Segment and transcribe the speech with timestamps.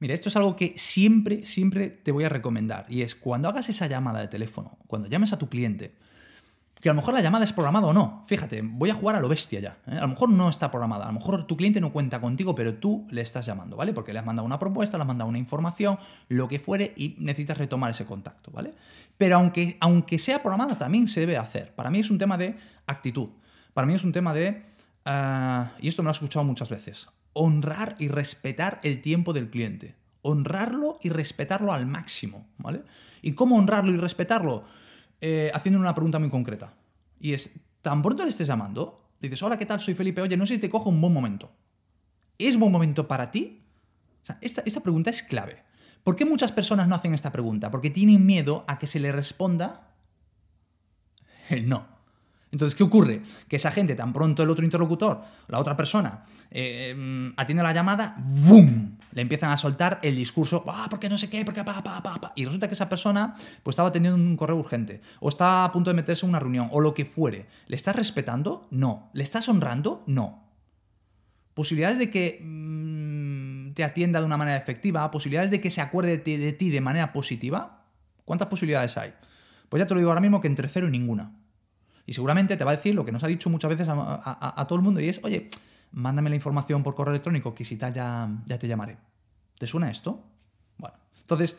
[0.00, 2.86] Mira, esto es algo que siempre, siempre te voy a recomendar.
[2.88, 5.92] Y es cuando hagas esa llamada de teléfono, cuando llames a tu cliente,
[6.80, 8.24] que a lo mejor la llamada es programada o no.
[8.26, 9.76] Fíjate, voy a jugar a lo bestia ya.
[9.86, 9.98] ¿eh?
[9.98, 11.04] A lo mejor no está programada.
[11.04, 13.92] A lo mejor tu cliente no cuenta contigo, pero tú le estás llamando, ¿vale?
[13.92, 15.98] Porque le has mandado una propuesta, le has mandado una información,
[16.28, 18.72] lo que fuere, y necesitas retomar ese contacto, ¿vale?
[19.18, 21.74] Pero aunque, aunque sea programada, también se debe hacer.
[21.74, 22.56] Para mí es un tema de
[22.86, 23.28] actitud.
[23.74, 24.62] Para mí es un tema de.
[25.04, 27.08] ah, y esto me lo he escuchado muchas veces.
[27.32, 29.96] Honrar y respetar el tiempo del cliente.
[30.22, 32.82] Honrarlo y respetarlo al máximo, ¿vale?
[33.22, 34.64] ¿Y cómo honrarlo y respetarlo?
[35.20, 36.74] eh, haciendo una pregunta muy concreta.
[37.18, 37.50] Y es,
[37.82, 39.80] tan pronto le estés llamando, dices, hola, ¿qué tal?
[39.80, 40.22] Soy Felipe.
[40.22, 41.50] Oye, no sé si te cojo un buen momento.
[42.38, 43.62] ¿Es buen momento para ti?
[44.40, 45.62] Esta, esta pregunta es clave.
[46.04, 47.70] ¿Por qué muchas personas no hacen esta pregunta?
[47.70, 49.94] Porque tienen miedo a que se le responda
[51.50, 51.99] el no.
[52.52, 53.22] Entonces, ¿qué ocurre?
[53.48, 57.72] Que esa gente, tan pronto el otro interlocutor, la otra persona, eh, mm, atiende la
[57.72, 58.98] llamada, ¡boom!
[59.12, 62.20] Le empiezan a soltar el discurso, ¡ah, porque no sé qué, porque pa, pa, pa,
[62.20, 62.32] pa!
[62.34, 65.90] Y resulta que esa persona pues estaba teniendo un correo urgente, o está a punto
[65.90, 67.46] de meterse en una reunión, o lo que fuere.
[67.68, 68.66] ¿Le estás respetando?
[68.70, 69.10] No.
[69.12, 70.02] ¿Le estás honrando?
[70.06, 70.42] No.
[71.54, 76.18] Posibilidades de que mm, te atienda de una manera efectiva, posibilidades de que se acuerde
[76.18, 77.84] de ti, de manera positiva.
[78.24, 79.14] ¿Cuántas posibilidades hay?
[79.68, 81.32] Pues ya te lo digo ahora mismo que entre cero y ninguna.
[82.10, 84.76] Y seguramente te va a decir lo que nos ha dicho muchas veces a, todo
[84.76, 85.48] el mundo y es, oye,
[85.92, 88.96] mándame la información por correo electrónico que si tal ya, ya te llamaré.
[89.56, 90.20] ¿Te suena esto?
[90.76, 91.56] Bueno, entonces,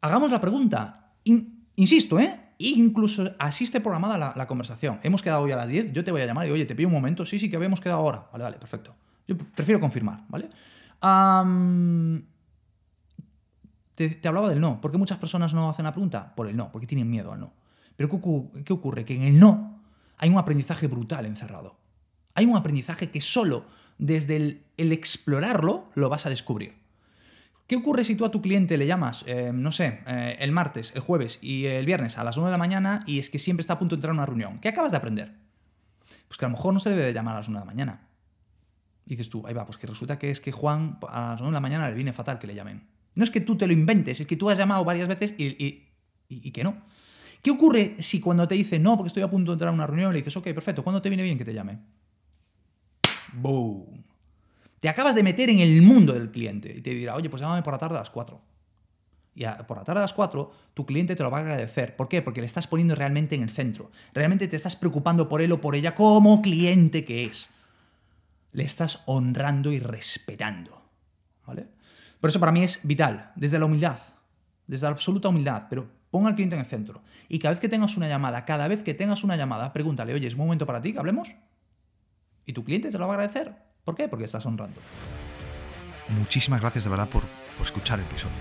[0.00, 1.14] hagamos la pregunta.
[1.24, 2.40] In- insisto, ¿eh?
[2.58, 5.00] Incluso así esté programada la, la conversación.
[5.02, 6.88] Hemos quedado hoy a las 10, yo te voy a llamar y, oye, te pido
[6.88, 7.26] un momento.
[7.26, 8.28] Sí, sí, que habíamos quedado ahora.
[8.30, 8.94] Vale, vale, perfecto.
[9.26, 10.50] Yo prefiero confirmar, ¿vale?
[13.96, 14.80] Te, hablaba del no.
[14.80, 16.32] ¿Por qué muchas personas no hacen la pregunta?
[16.36, 17.52] Por el no, porque tienen miedo al no.
[17.96, 19.04] Pero ¿qué, qué ocurre?
[19.04, 19.79] Que en el no
[20.20, 21.76] hay un aprendizaje brutal encerrado.
[22.34, 23.64] Hay un aprendizaje que solo
[23.98, 26.74] desde el, explorarlo lo vas a descubrir.
[27.66, 30.92] ¿Qué ocurre si tú a tu cliente le llamas, eh, no sé, eh, el martes,
[30.94, 33.62] el jueves y el viernes a las 9 de la mañana y es que siempre
[33.62, 34.58] está a punto de entrar a una reunión?
[34.60, 35.34] ¿Qué acabas de aprender?
[36.28, 37.70] Pues que a lo mejor no se debe de llamar a las 1 de la
[37.70, 38.08] mañana.
[39.06, 41.52] Dices tú, ahí va, pues que resulta que es que Juan a las 9 de
[41.52, 42.86] la mañana le viene fatal que le llamen.
[43.14, 45.86] No es que tú te lo inventes, es que tú has llamado varias veces y-
[46.28, 46.76] y que no.
[47.42, 49.86] ¿Qué ocurre si cuando te dice no, porque estoy a punto de entrar a una
[49.86, 51.78] reunión, le dices, ok, perfecto, ¿cuándo te viene bien que te llame?
[53.34, 54.04] ¡Boom!
[54.78, 57.62] Te acabas de meter en el mundo del cliente y te dirá, oye, pues llámame
[57.62, 58.40] por la tarde a las 4.
[59.34, 61.96] Y por la tarde a las 4, tu cliente te lo va a agradecer.
[61.96, 62.22] ¿Por qué?
[62.22, 63.90] Porque le estás poniendo realmente en el centro.
[64.12, 67.50] Realmente te estás preocupando por él o por ella como cliente que es.
[68.52, 70.82] Le estás honrando y respetando.
[71.46, 71.68] ¿Vale?
[72.20, 73.98] Por eso para mí es vital, desde la humildad,
[74.66, 77.02] desde la absoluta humildad, pero ponga al cliente en el centro.
[77.28, 80.26] Y cada vez que tengas una llamada, cada vez que tengas una llamada, pregúntale, oye,
[80.26, 81.30] ¿es un momento para ti que hablemos?
[82.46, 83.54] Y tu cliente te lo va a agradecer.
[83.84, 84.08] ¿Por qué?
[84.08, 84.80] Porque estás honrando.
[86.08, 87.22] Muchísimas gracias de verdad por
[87.62, 88.36] escuchar el episodio.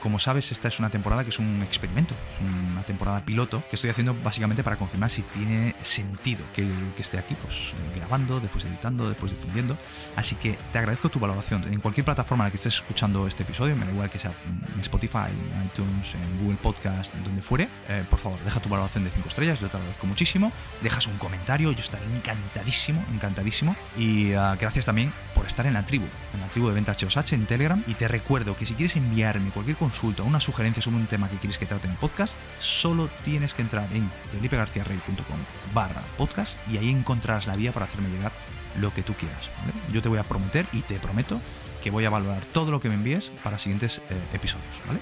[0.00, 3.76] Como sabes, esta es una temporada que es un experimento, es una temporada piloto que
[3.76, 7.54] estoy haciendo básicamente para confirmar si tiene sentido que, esté aquí, pues
[7.94, 9.76] grabando, después editando, después difundiendo.
[10.16, 13.42] Así que te agradezco tu valoración en cualquier plataforma en la que estés escuchando este
[13.42, 17.68] episodio, me da igual que sea en Spotify, en iTunes, en Google Podcast, donde fuere.
[17.88, 20.52] Eh, por favor, deja tu valoración de 5 estrellas, yo te agradezco muchísimo.
[20.82, 23.76] Dejas un comentario, yo estaré encantadísimo, encantadísimo.
[23.96, 27.32] Y ah, gracias también por estar en la tribu, en la tribu de Ventas HOSH
[27.32, 27.82] en Telegram.
[27.86, 31.36] Y te recuerdo que si quieres enviarme cualquier consulta, una sugerencia sobre un tema que
[31.38, 35.38] quieres que trate en el podcast, solo tienes que entrar en felipegarciarrey.com
[35.72, 38.32] barra podcast y ahí encontrarás la vía para hacerme llegar
[38.80, 39.40] lo que tú quieras.
[39.60, 39.72] ¿vale?
[39.92, 41.40] Yo te voy a prometer y te prometo
[41.82, 45.00] que voy a valorar todo lo que me envíes para siguientes eh, episodios, ¿vale?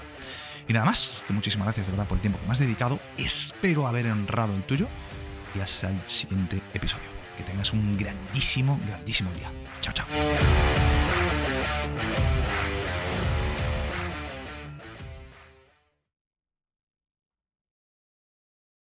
[0.69, 2.99] Y nada más, que muchísimas gracias de verdad por el tiempo que me has dedicado.
[3.17, 4.87] Espero haber honrado el tuyo
[5.55, 7.07] y hasta el siguiente episodio.
[7.37, 9.49] Que tengas un grandísimo, grandísimo día.
[9.81, 10.07] Chao, chao.